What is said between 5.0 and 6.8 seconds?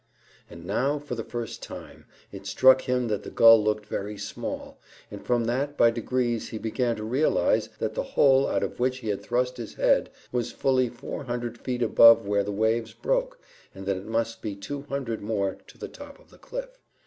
and from that by degrees he